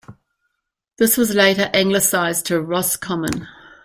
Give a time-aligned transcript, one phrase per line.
[0.97, 3.47] This was later anglicised to Roscommon.